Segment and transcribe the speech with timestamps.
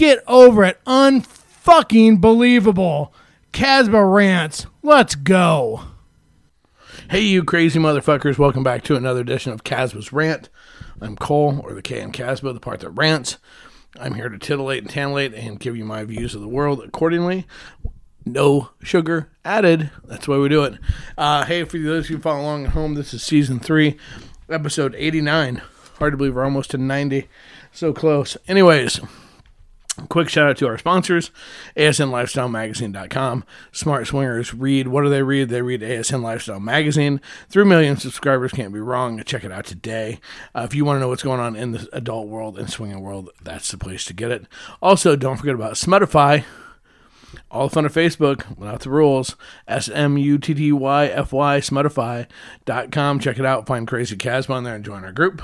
[0.00, 0.82] Get over it.
[0.86, 3.12] Unfucking believable.
[3.52, 4.64] Casba rants.
[4.82, 5.82] Let's go.
[7.10, 8.38] Hey, you crazy motherfuckers.
[8.38, 10.48] Welcome back to another edition of Casba's Rant.
[11.02, 13.36] I'm Cole, or the K in Casba, the part that rants.
[13.98, 17.46] I'm here to titillate and tantillate and give you my views of the world accordingly.
[18.24, 19.90] No sugar added.
[20.04, 20.78] That's why we do it.
[21.18, 23.98] Uh, hey, for those of you following along at home, this is season three,
[24.48, 25.60] episode 89.
[25.98, 27.28] Hard to believe we're almost to 90.
[27.70, 28.38] So close.
[28.48, 28.98] Anyways,
[30.08, 31.30] quick shout out to our sponsors
[31.76, 37.96] asnlifestylemagazine.com smart swingers read what do they read they read asn lifestyle magazine 3 million
[37.96, 40.20] subscribers can't be wrong check it out today
[40.54, 43.00] uh, if you want to know what's going on in the adult world and swinging
[43.00, 44.46] world that's the place to get it
[44.80, 46.44] also don't forget about Smutify.
[47.50, 49.36] all the fun of Facebook without the rules.
[49.66, 53.20] S M U T T Y F Y, smuttify.com.
[53.20, 53.66] Check it out.
[53.66, 55.42] Find Crazy Casbah on there and join our group.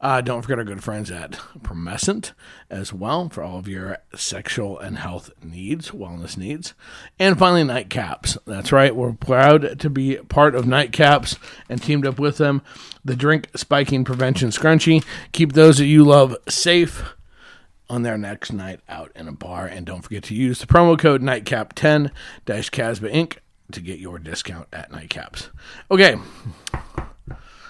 [0.00, 2.32] Uh, don't forget our good friends at Promescent
[2.68, 6.74] as well for all of your sexual and health needs, wellness needs.
[7.18, 8.36] And finally, Nightcaps.
[8.46, 8.94] That's right.
[8.94, 11.38] We're proud to be part of Nightcaps
[11.70, 12.60] and teamed up with them.
[13.04, 15.04] The Drink Spiking Prevention Scrunchie.
[15.32, 17.14] Keep those that you love safe
[17.88, 19.66] on their next night out in a bar.
[19.66, 22.10] And don't forget to use the promo code Nightcap10
[22.44, 23.38] Casba Inc.
[23.72, 25.48] to get your discount at Nightcaps.
[25.90, 26.16] Okay,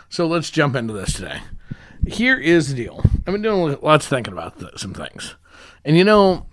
[0.09, 1.41] so let's jump into this today.
[2.07, 3.03] Here is the deal.
[3.05, 5.35] I've been doing lots of thinking about some things.
[5.85, 6.47] And you know,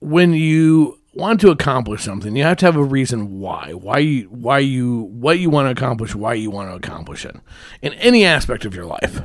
[0.00, 3.72] when you want to accomplish something, you have to have a reason why.
[3.72, 7.36] Why you why you what you want to accomplish, why you want to accomplish it.
[7.82, 9.22] In any aspect of your life.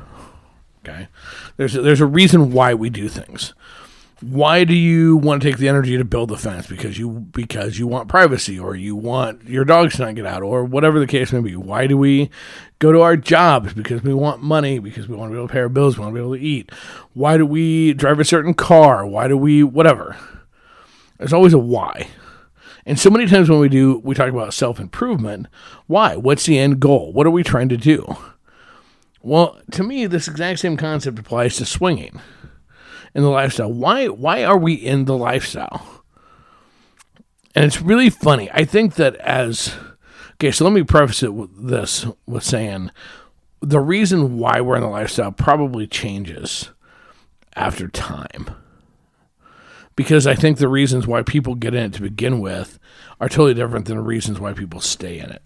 [0.80, 1.08] Okay?
[1.58, 3.54] There's a, there's a reason why we do things.
[4.22, 6.68] Why do you want to take the energy to build the fence?
[6.68, 10.44] Because you because you want privacy, or you want your dogs to not get out,
[10.44, 11.56] or whatever the case may be.
[11.56, 12.30] Why do we
[12.78, 13.74] go to our jobs?
[13.74, 14.78] Because we want money.
[14.78, 15.98] Because we want to be able to pay our bills.
[15.98, 16.72] We want to be able to eat.
[17.14, 19.08] Why do we drive a certain car?
[19.08, 20.16] Why do we whatever?
[21.18, 22.08] There's always a why.
[22.86, 25.48] And so many times when we do, we talk about self improvement.
[25.88, 26.16] Why?
[26.16, 27.12] What's the end goal?
[27.12, 28.18] What are we trying to do?
[29.24, 32.20] Well, to me, this exact same concept applies to swinging
[33.14, 33.72] in the lifestyle.
[33.72, 36.04] Why why are we in the lifestyle?
[37.54, 38.50] And it's really funny.
[38.52, 39.76] I think that as
[40.36, 42.92] okay, so let me preface it with this with saying
[43.62, 46.72] the reason why we're in the lifestyle probably changes
[47.56, 48.48] after time.
[49.96, 52.80] Because I think the reasons why people get in it to begin with
[53.20, 55.44] are totally different than the reasons why people stay in it.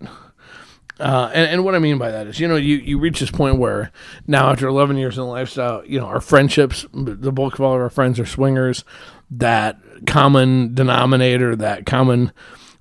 [0.99, 3.31] Uh, and, and what I mean by that is, you know, you, you reach this
[3.31, 3.91] point where
[4.27, 7.75] now after 11 years in the lifestyle, you know, our friendships, the bulk of all
[7.75, 8.83] of our friends are swingers.
[9.29, 12.31] That common denominator, that common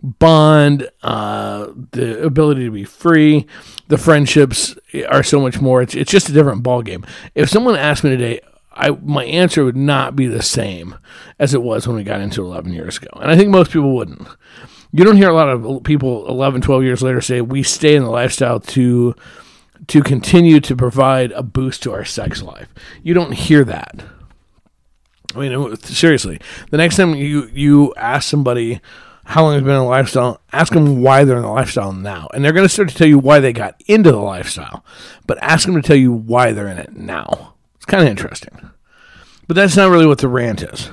[0.02, 3.46] bond, uh, the ability to be free,
[3.88, 4.76] the friendships
[5.08, 5.82] are so much more.
[5.82, 7.04] It's, it's just a different ball game.
[7.34, 8.40] If someone asked me today,
[8.76, 10.96] I my answer would not be the same
[11.38, 13.08] as it was when we got into 11 years ago.
[13.20, 14.26] And I think most people wouldn't
[14.94, 18.04] you don't hear a lot of people 11 12 years later say we stay in
[18.04, 19.16] the lifestyle to
[19.88, 22.68] to continue to provide a boost to our sex life.
[23.02, 24.04] You don't hear that.
[25.34, 26.40] I mean seriously.
[26.70, 28.80] The next time you you ask somebody
[29.24, 32.28] how long they've been in the lifestyle ask them why they're in the lifestyle now.
[32.32, 34.84] And they're going to start to tell you why they got into the lifestyle
[35.26, 37.54] but ask them to tell you why they're in it now.
[37.74, 38.70] It's kind of interesting.
[39.48, 40.88] But that's not really what the rant is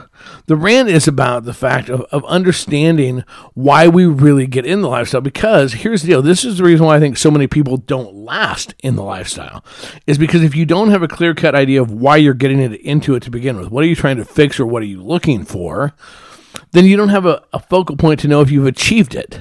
[0.48, 3.24] the rant is about the fact of, of understanding
[3.54, 5.22] why we really get in the lifestyle.
[5.22, 8.14] Because here's the deal this is the reason why I think so many people don't
[8.14, 9.64] last in the lifestyle,
[10.08, 12.74] is because if you don't have a clear cut idea of why you're getting it,
[12.82, 15.02] into it to begin with, what are you trying to fix or what are you
[15.02, 15.94] looking for,
[16.72, 19.40] then you don't have a, a focal point to know if you've achieved it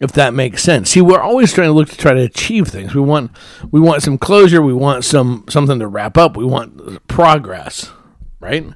[0.00, 0.90] if that makes sense.
[0.90, 2.94] See, we're always trying to look to try to achieve things.
[2.94, 3.30] We want
[3.70, 7.92] we want some closure, we want some something to wrap up, we want progress,
[8.40, 8.66] right?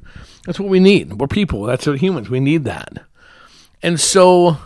[0.47, 1.15] That's what we need.
[1.15, 1.65] We're people.
[1.65, 2.29] That's what humans.
[2.29, 3.05] We need that.
[3.83, 4.59] And so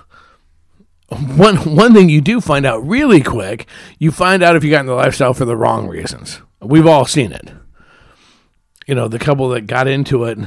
[1.09, 3.67] one one thing you do find out really quick,
[3.99, 6.43] you find out if you got in the lifestyle for the wrong reasons.
[6.61, 7.51] We've all seen it.
[8.87, 10.39] You know, the couple that got into it,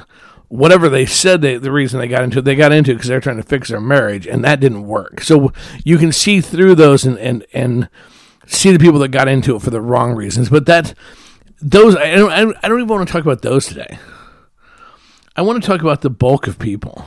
[0.49, 3.07] whatever they said they, the reason they got into it, they got into it because
[3.07, 5.21] they're trying to fix their marriage, and that didn't work.
[5.21, 7.89] So you can see through those and and and
[8.47, 10.49] see the people that got into it for the wrong reasons.
[10.49, 10.93] But that
[11.61, 13.97] those I don't I don't even want to talk about those today.
[15.41, 17.03] I want to talk about the bulk of people.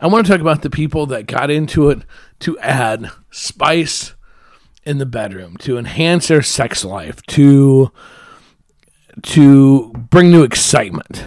[0.00, 2.00] I want to talk about the people that got into it
[2.38, 4.14] to add spice
[4.84, 7.92] in the bedroom, to enhance their sex life, to
[9.20, 11.26] to bring new excitement.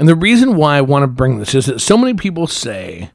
[0.00, 3.12] And the reason why I want to bring this is that so many people say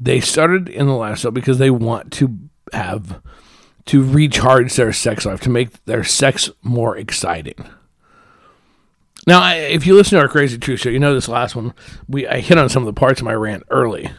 [0.00, 2.36] they started in the lifestyle because they want to
[2.72, 3.22] have
[3.86, 7.64] to recharge their sex life, to make their sex more exciting.
[9.28, 11.74] Now, if you listen to our Crazy Truth show, you know this last one.
[12.08, 14.10] We I hit on some of the parts of my rant early,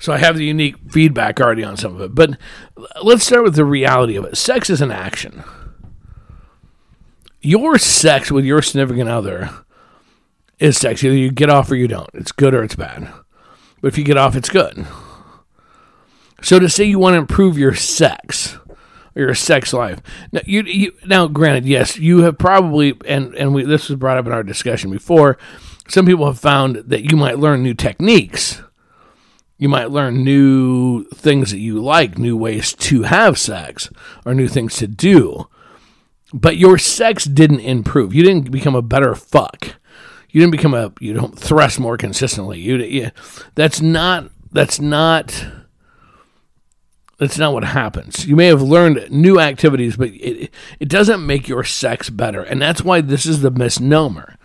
[0.00, 2.12] so I have the unique feedback already on some of it.
[2.12, 2.30] But
[3.00, 4.36] let's start with the reality of it.
[4.36, 5.44] Sex is an action.
[7.40, 9.48] Your sex with your significant other
[10.58, 11.04] is sex.
[11.04, 12.10] Either you get off or you don't.
[12.14, 13.08] It's good or it's bad.
[13.80, 14.88] But if you get off, it's good.
[16.42, 18.57] So to say you want to improve your sex
[19.18, 20.00] your sex life,
[20.32, 24.18] now you, you now granted, yes, you have probably and and we this was brought
[24.18, 25.38] up in our discussion before.
[25.88, 28.62] Some people have found that you might learn new techniques.
[29.56, 33.90] You might learn new things that you like, new ways to have sex,
[34.24, 35.48] or new things to do.
[36.32, 38.14] But your sex didn't improve.
[38.14, 39.74] You didn't become a better fuck.
[40.30, 42.60] You didn't become a you don't thrust more consistently.
[42.60, 43.10] You, you
[43.54, 45.44] that's not that's not
[47.18, 48.26] that's not what happens.
[48.26, 52.42] You may have learned new activities, but it, it doesn't make your sex better.
[52.42, 54.36] And that's why this is the misnomer.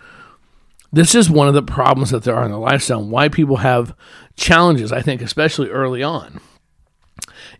[0.91, 3.57] This is one of the problems that there are in the lifestyle, and why people
[3.57, 3.95] have
[4.35, 6.39] challenges, I think, especially early on,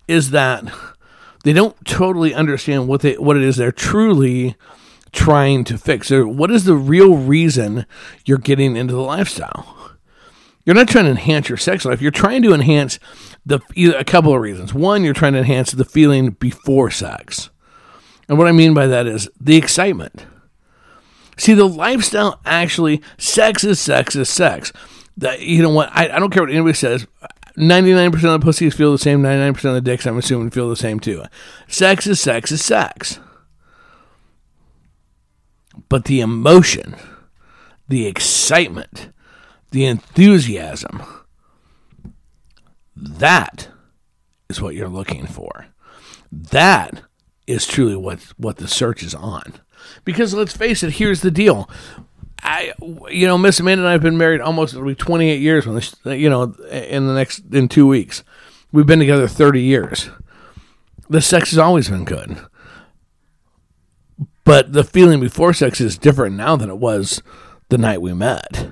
[0.07, 0.63] is that
[1.44, 4.56] they don't totally understand what they what it is they're truly
[5.12, 6.12] trying to fix.
[6.12, 7.86] What is the real reason
[8.25, 9.82] you're getting into the lifestyle?
[10.65, 12.01] You're not trying to enhance your sex life.
[12.01, 13.00] You're trying to enhance
[13.45, 13.60] the
[13.98, 14.74] a couple of reasons.
[14.74, 17.50] One, you're trying to enhance the feeling before sex.
[18.30, 20.25] And what I mean by that is the excitement.
[21.38, 24.71] See, the lifestyle actually, sex is sex is sex.
[25.18, 25.89] That you know what?
[25.92, 27.06] I, I don't care what anybody says.
[27.57, 29.21] 99% of the pussies feel the same.
[29.21, 31.24] 99% of the dicks, I'm assuming, feel the same too.
[31.68, 33.19] Sex is sex is sex.
[35.89, 36.95] But the emotion,
[37.88, 39.10] the excitement,
[39.73, 41.03] the enthusiasm,
[42.95, 43.69] that
[44.47, 45.65] is what you're looking for.
[46.31, 47.01] That
[47.47, 49.55] is truly what what the search is on.
[50.05, 51.69] Because let's face it, here's the deal.
[52.43, 52.73] I,
[53.09, 55.75] you know, Miss Amanda and I have been married almost it'll be 28 years when
[55.75, 58.23] this, you know, in the next in two weeks.
[58.71, 60.09] We've been together 30 years.
[61.09, 62.37] The sex has always been good,
[64.45, 67.23] but the feeling before sex is different now than it was
[67.69, 68.71] the night we met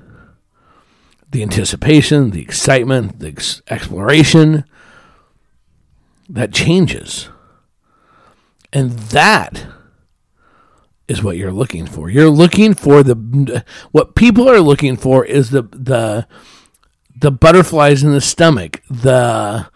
[1.32, 4.66] the anticipation, the excitement, the ex- exploration
[6.30, 7.30] that changes.
[8.74, 9.66] And that
[11.08, 12.10] is what you're looking for.
[12.10, 16.28] You're looking for the what people are looking for is the the
[17.20, 19.68] the butterflies in the stomach, the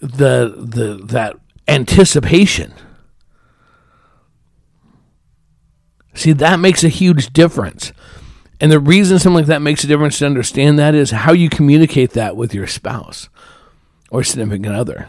[0.00, 1.36] the the that
[1.66, 2.74] anticipation.
[6.14, 7.92] See, that makes a huge difference.
[8.62, 11.48] And the reason something like that makes a difference to understand that is how you
[11.48, 13.28] communicate that with your spouse
[14.08, 15.08] or significant other.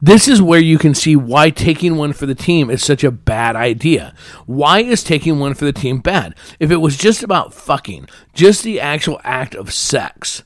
[0.00, 3.10] This is where you can see why taking one for the team is such a
[3.10, 4.14] bad idea.
[4.46, 6.34] Why is taking one for the team bad?
[6.58, 10.44] If it was just about fucking, just the actual act of sex,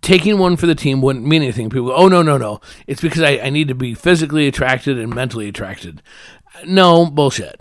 [0.00, 1.68] taking one for the team wouldn't mean anything.
[1.68, 2.62] People go, oh, no, no, no.
[2.86, 6.00] It's because I, I need to be physically attracted and mentally attracted.
[6.64, 7.60] No, bullshit.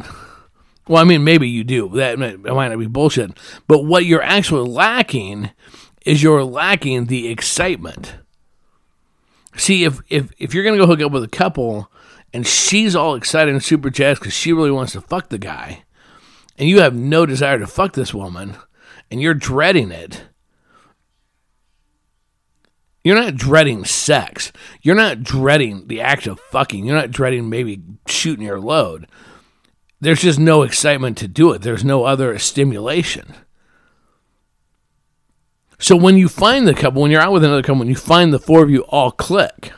[0.87, 1.89] Well, I mean, maybe you do.
[1.89, 3.37] That might, that might not be bullshit.
[3.67, 5.51] But what you're actually lacking
[6.05, 8.15] is you're lacking the excitement.
[9.55, 11.91] See, if if if you're gonna go hook up with a couple
[12.33, 15.83] and she's all excited and super jazzed because she really wants to fuck the guy,
[16.57, 18.55] and you have no desire to fuck this woman,
[19.11, 20.23] and you're dreading it.
[23.03, 24.51] You're not dreading sex.
[24.81, 26.85] You're not dreading the act of fucking.
[26.85, 29.07] You're not dreading maybe shooting your load
[29.99, 31.61] there's just no excitement to do it.
[31.61, 33.33] There's no other stimulation.
[35.79, 38.33] So when you find the couple, when you're out with another couple, when you find
[38.33, 39.71] the four of you all click,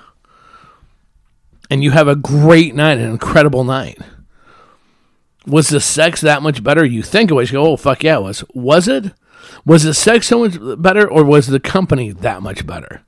[1.69, 3.99] and you have a great night, an incredible night.
[5.45, 6.85] Was the sex that much better?
[6.85, 7.51] You think it was.
[7.51, 8.43] You go, oh fuck yeah, it was.
[8.53, 9.13] Was it?
[9.65, 13.03] Was the sex so much better, or was the company that much better?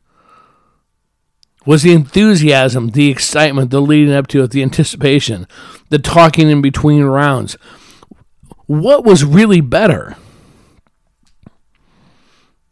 [1.65, 5.48] Was the enthusiasm, the excitement, the leading up to it, the anticipation,
[5.89, 7.56] the talking in between rounds.
[8.65, 10.15] What was really better?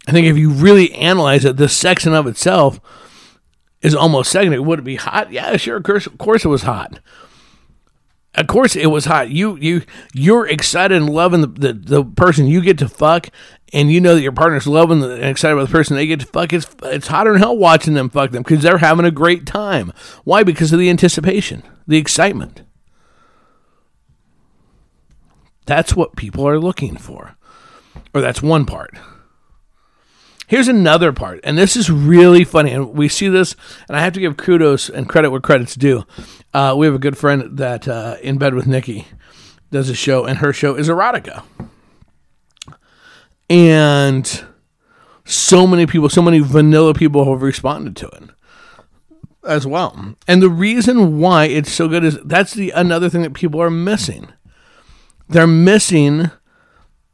[0.08, 2.79] I think if you really analyze it, the sex in of itself
[3.81, 4.60] is almost secondary.
[4.60, 5.31] Would it be hot?
[5.31, 5.77] Yeah, sure.
[5.77, 7.00] Of course, of course it was hot.
[8.36, 9.29] Of course it was hot.
[9.29, 9.81] You you
[10.13, 13.29] you're excited and loving the, the, the person you get to fuck,
[13.74, 16.25] and you know that your partner's loving and excited about the person they get to
[16.25, 16.53] fuck.
[16.53, 19.91] It's it's hotter than hell watching them fuck them because they're having a great time.
[20.24, 20.43] Why?
[20.43, 22.63] Because of the anticipation, the excitement.
[25.65, 27.36] That's what people are looking for,
[28.13, 28.98] or that's one part.
[30.49, 33.55] Here's another part, and this is really funny, and we see this,
[33.87, 36.05] and I have to give kudos and credit where credit's due.
[36.55, 39.05] Uh, we have a good friend that uh, in bed with Nikki
[39.69, 41.43] does a show, and her show is erotica,
[43.47, 44.43] and
[45.23, 48.23] so many people, so many vanilla people have responded to it
[49.47, 50.15] as well.
[50.27, 53.69] And the reason why it's so good is that's the another thing that people are
[53.69, 54.29] missing.
[55.27, 56.31] They're missing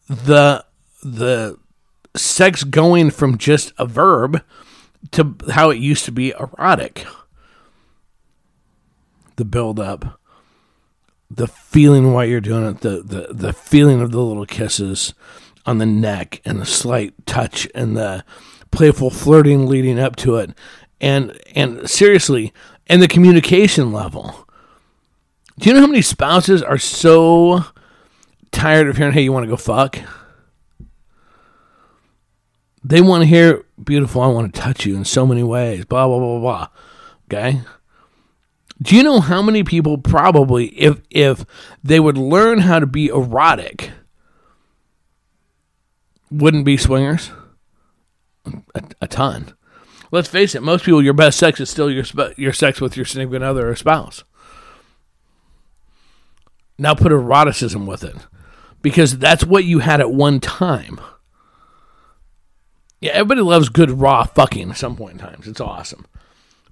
[0.07, 0.63] the
[1.03, 1.57] the
[2.17, 4.43] sex going from just a verb
[5.12, 7.05] to how it used to be erotic.
[9.36, 10.19] The build up,
[11.29, 15.13] the feeling while you're doing it, the, the, the feeling of the little kisses
[15.65, 18.24] on the neck and the slight touch and the
[18.72, 20.51] playful flirting leading up to it.
[21.01, 22.53] And and seriously,
[22.88, 24.48] and the communication level.
[25.60, 27.65] Do you know how many spouses are so
[28.51, 30.00] tired of hearing, hey, you want to go fuck?
[32.87, 34.21] They want to hear beautiful.
[34.21, 35.85] I want to touch you in so many ways.
[35.85, 36.67] Blah blah blah blah.
[37.25, 37.61] Okay.
[38.79, 41.45] Do you know how many people probably, if if
[41.83, 43.91] they would learn how to be erotic,
[46.29, 47.31] wouldn't be swingers?
[48.75, 49.55] A, a ton.
[50.11, 50.61] Let's face it.
[50.61, 52.05] Most people, your best sex is still your
[52.37, 54.23] your sex with your significant other or spouse.
[56.77, 58.27] Now put eroticism with it,
[58.83, 60.99] because that's what you had at one time.
[63.01, 65.47] Yeah, everybody loves good raw fucking at some point in times.
[65.47, 66.05] It's awesome.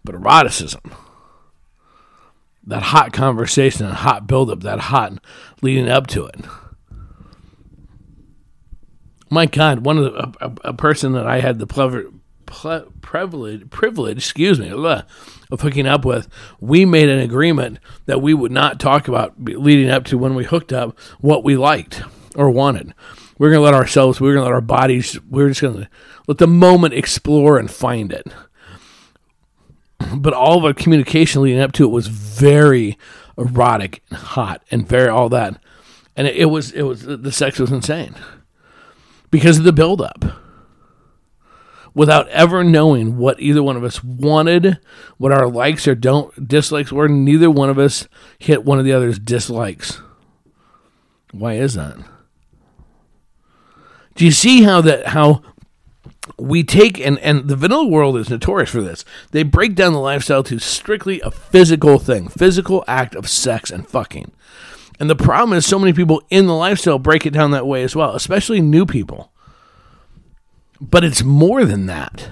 [0.03, 0.94] But eroticism,
[2.65, 5.20] that hot conversation, that hot buildup, that hot
[5.62, 6.42] leading up to it.
[9.30, 12.12] My God, one of the, a, a person that I had the pleasure,
[12.46, 15.03] ple- privilege, privilege, excuse me, blah,
[15.51, 16.27] of hooking up with,
[16.60, 20.44] we made an agreement that we would not talk about leading up to when we
[20.44, 22.03] hooked up what we liked
[22.36, 22.94] or wanted.
[23.38, 25.90] We're going to let ourselves, we're going to let our bodies, we're just going to
[26.28, 28.28] let the moment explore and find it.
[30.16, 32.98] But all of our communication leading up to it was very
[33.38, 35.60] erotic and hot and very all that.
[36.16, 38.16] And it, it was, it was, the sex was insane
[39.32, 40.24] because of the buildup
[41.96, 44.80] without ever knowing what either one of us wanted,
[45.18, 47.08] what our likes or don't dislikes were.
[47.08, 48.08] Neither one of us
[48.40, 50.02] hit one of the other's dislikes.
[51.32, 51.98] Why is that?
[54.15, 55.41] Do you see how that how
[56.38, 59.03] we take and and the vanilla world is notorious for this.
[59.32, 63.88] They break down the lifestyle to strictly a physical thing, physical act of sex and
[63.88, 64.32] fucking.
[65.00, 67.84] And the problem is so many people in the lifestyle break it down that way
[67.84, 69.32] as well, especially new people.
[70.79, 72.29] But it's more than that.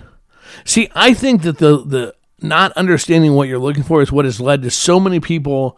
[0.64, 4.40] See, I think that the the not understanding what you're looking for is what has
[4.40, 5.78] led to so many people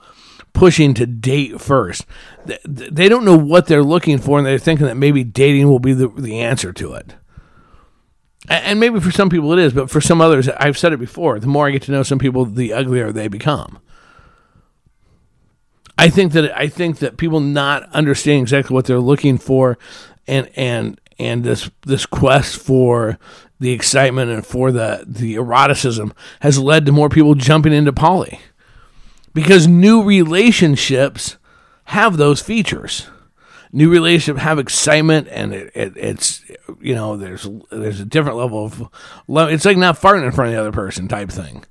[0.53, 2.05] pushing to date first.
[2.65, 5.93] They don't know what they're looking for, and they're thinking that maybe dating will be
[5.93, 7.15] the, the answer to it.
[8.49, 11.39] And maybe for some people it is, but for some others, I've said it before,
[11.39, 13.79] the more I get to know some people, the uglier they become.
[15.97, 19.77] I think that I think that people not understanding exactly what they're looking for
[20.27, 23.17] and and and this this quest for
[23.59, 28.39] the excitement and for the the eroticism has led to more people jumping into poly
[29.33, 31.37] because new relationships
[31.85, 33.07] have those features.
[33.71, 36.43] New relationships have excitement, and it, it, it's
[36.79, 38.87] you know there's there's a different level of
[39.27, 39.49] love.
[39.49, 41.63] It's like not farting in front of the other person type thing.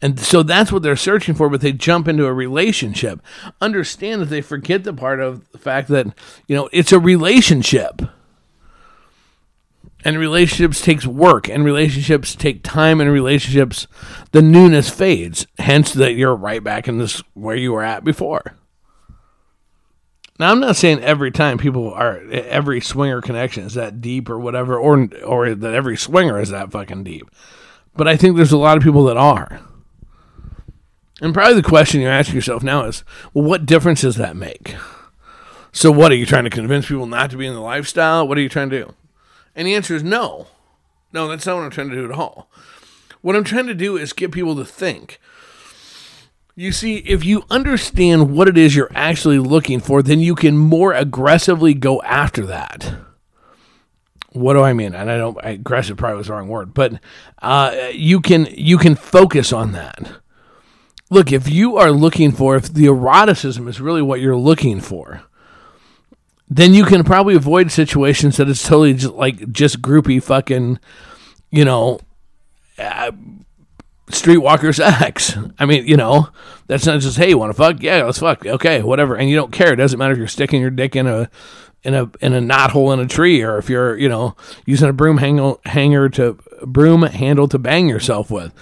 [0.00, 3.20] And so that's what they're searching for, but they jump into a relationship.
[3.60, 6.06] Understand that they forget the part of the fact that,
[6.46, 8.02] you know, it's a relationship.
[10.08, 13.86] And relationships takes work, and relationships take time, and relationships,
[14.32, 15.46] the newness fades.
[15.58, 18.56] Hence, that you're right back in this where you were at before.
[20.38, 24.38] Now, I'm not saying every time people are every swinger connection is that deep or
[24.38, 27.28] whatever, or or that every swinger is that fucking deep.
[27.94, 29.60] But I think there's a lot of people that are.
[31.20, 34.74] And probably the question you ask yourself now is, well, what difference does that make?
[35.70, 38.26] So, what are you trying to convince people not to be in the lifestyle?
[38.26, 38.94] What are you trying to do?
[39.58, 40.46] And the answer is no.
[41.12, 42.48] No, that's not what I'm trying to do at all.
[43.20, 45.20] What I'm trying to do is get people to think.
[46.54, 50.56] You see, if you understand what it is you're actually looking for, then you can
[50.56, 52.94] more aggressively go after that.
[54.32, 54.94] What do I mean?
[54.94, 57.00] And I don't aggressive probably was the wrong word, but
[57.42, 60.20] uh, you can you can focus on that
[61.10, 65.22] look, if you are looking for, if the eroticism is really what you're looking for,
[66.50, 70.78] then you can probably avoid situations that it's totally just like just groupie fucking,
[71.50, 72.00] you know,
[72.78, 73.12] uh,
[74.10, 75.36] sex.
[75.58, 76.28] I mean, you know,
[76.66, 77.82] that's not just hey, you want to fuck?
[77.82, 78.46] Yeah, let's fuck.
[78.46, 79.16] Okay, whatever.
[79.16, 79.72] And you don't care.
[79.72, 81.30] It doesn't matter if you're sticking your dick in a
[81.82, 84.36] in a in a knot hole in a tree or if you're you know
[84.66, 88.52] using a broom hang- hanger to broom handle to bang yourself with.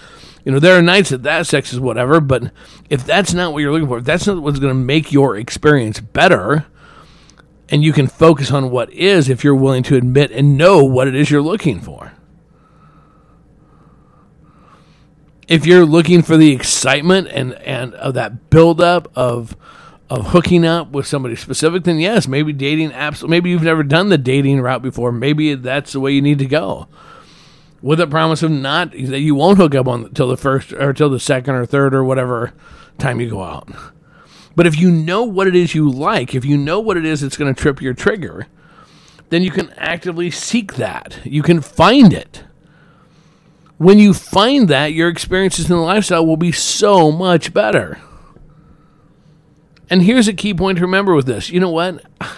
[0.45, 2.53] You know, there are nights that that sex is whatever, but
[2.89, 5.37] if that's not what you're looking for, if that's not what's going to make your
[5.37, 6.67] experience better,
[7.69, 11.09] and you can focus on what is if you're willing to admit and know what
[11.09, 12.13] it is you're looking for.
[15.49, 19.57] If you're looking for the excitement and and of that buildup of
[20.09, 23.27] of hooking up with somebody specific, then yes, maybe dating apps.
[23.29, 25.13] Maybe you've never done the dating route before.
[25.13, 26.89] Maybe that's the way you need to go
[27.83, 30.93] with a promise of not that you won't hook up on till the first or
[30.93, 32.53] till the second or third or whatever
[32.99, 33.69] time you go out.
[34.57, 37.21] But if you know what it is you like, if you know what it is
[37.21, 38.47] that's going to trip your trigger,
[39.29, 41.21] then you can actively seek that.
[41.25, 42.43] You can find it.
[43.77, 48.01] When you find that, your experiences in the lifestyle will be so much better.
[49.91, 51.51] And here's a key point to remember with this.
[51.51, 52.05] You know what?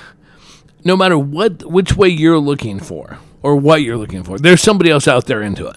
[0.85, 4.39] No matter what which way you're looking for, or what you're looking for.
[4.39, 5.77] There's somebody else out there into it.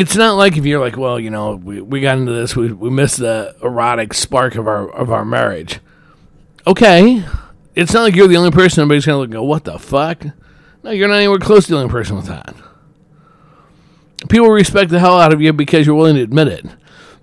[0.00, 2.72] It's not like if you're like, well, you know, we, we got into this, we,
[2.72, 5.80] we missed the erotic spark of our of our marriage.
[6.66, 7.24] Okay.
[7.74, 10.24] It's not like you're the only person everybody's gonna look go, what the fuck?
[10.82, 12.54] No, you're not anywhere close to the only person with that.
[14.28, 16.66] People respect the hell out of you because you're willing to admit it.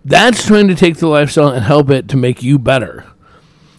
[0.04, 3.06] That's trying to take the lifestyle and help it to make you better.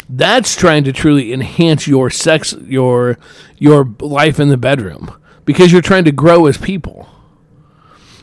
[0.08, 3.18] That's trying to truly enhance your sex, your
[3.58, 7.08] your life in the bedroom because you're trying to grow as people.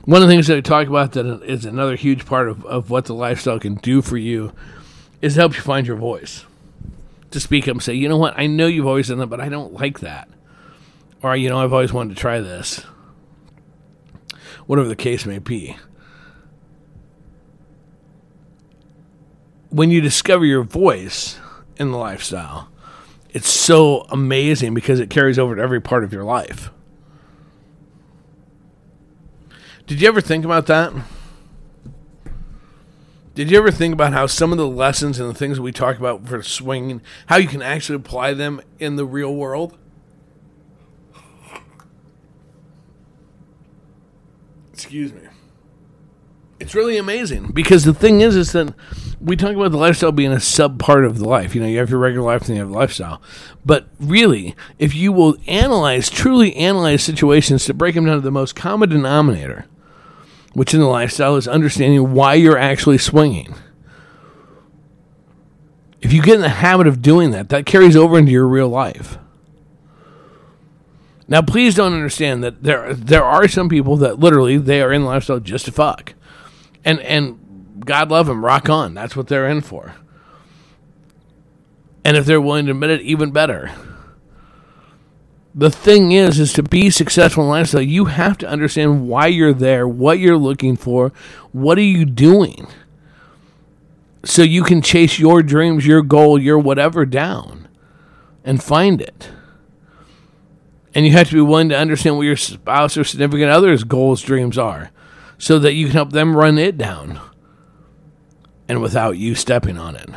[0.05, 2.89] One of the things that I talk about that is another huge part of, of
[2.89, 4.51] what the lifestyle can do for you
[5.21, 6.45] is help you find your voice.
[7.31, 9.39] To speak up and say, you know what, I know you've always done that, but
[9.39, 10.29] I don't like that.
[11.21, 12.79] Or, you know, I've always wanted to try this.
[14.65, 15.77] Whatever the case may be.
[19.69, 21.39] When you discover your voice,
[21.77, 22.69] in the lifestyle.
[23.29, 26.69] It's so amazing because it carries over to every part of your life.
[29.85, 30.93] Did you ever think about that?
[33.35, 35.97] Did you ever think about how some of the lessons and the things we talk
[35.97, 39.77] about for swinging, how you can actually apply them in the real world?
[44.71, 45.21] Excuse me.
[46.63, 48.73] It's really amazing because the thing is, is that
[49.19, 51.53] we talk about the lifestyle being a sub part of the life.
[51.53, 53.21] You know, you have your regular life and you have lifestyle.
[53.65, 58.31] But really, if you will analyze, truly analyze situations to break them down to the
[58.31, 59.65] most common denominator,
[60.53, 63.53] which in the lifestyle is understanding why you're actually swinging.
[66.01, 68.69] If you get in the habit of doing that, that carries over into your real
[68.69, 69.17] life.
[71.27, 75.01] Now, please don't understand that there there are some people that literally they are in
[75.01, 76.12] the lifestyle just to fuck,
[76.85, 77.39] and and
[77.85, 78.93] God love them, rock on.
[78.93, 79.95] That's what they're in for.
[82.05, 83.71] And if they're willing to admit it, even better.
[85.55, 89.53] The thing is, is to be successful in lifestyle, you have to understand why you're
[89.53, 91.13] there, what you're looking for,
[91.51, 92.67] what are you doing,
[94.25, 97.67] so you can chase your dreams, your goal, your whatever down,
[98.43, 99.29] and find it.
[100.95, 104.21] And you have to be willing to understand what your spouse or significant other's goals,
[104.21, 104.91] dreams are,
[105.43, 107.19] so that you can help them run it down
[108.69, 110.09] and without you stepping on it.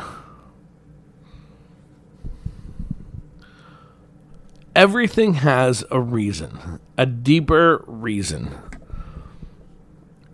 [4.73, 8.55] Everything has a reason, a deeper reason.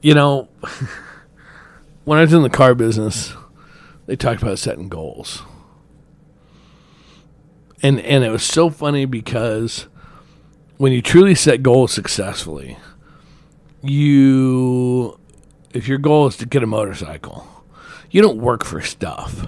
[0.04, 0.48] You know,
[2.04, 3.34] when I was in the car business,
[4.06, 5.42] they talked about setting goals.
[7.82, 9.88] And and it was so funny because
[10.78, 12.78] when you truly set goals successfully,
[13.84, 15.20] you
[15.74, 17.48] if your goal is to get a motorcycle,
[18.12, 19.48] you don't work for stuff.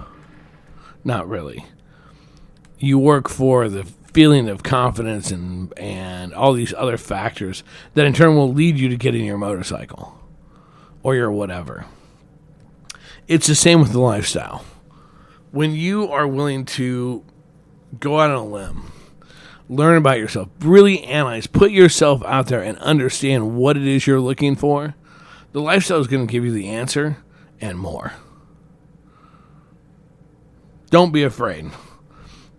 [1.04, 1.64] Not really.
[2.78, 7.62] You work for the feeling of confidence and and all these other factors
[7.94, 10.18] that in turn will lead you to getting your motorcycle
[11.02, 11.86] or your whatever.
[13.28, 14.64] It's the same with the lifestyle.
[15.50, 17.24] When you are willing to
[17.98, 18.90] go out on a limb,
[19.68, 24.20] learn about yourself, really analyze, put yourself out there and understand what it is you're
[24.20, 24.94] looking for,
[25.52, 27.18] the lifestyle is going to give you the answer
[27.60, 28.12] and more.
[30.90, 31.70] Don't be afraid.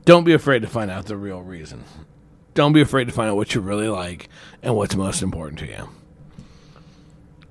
[0.05, 1.83] Don't be afraid to find out the real reason.
[2.53, 4.29] Don't be afraid to find out what you really like
[4.61, 5.89] and what's most important to you.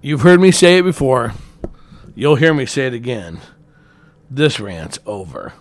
[0.02, 1.32] You've heard me say it before.
[2.14, 3.40] You'll hear me say it again.
[4.30, 5.52] This rant's over.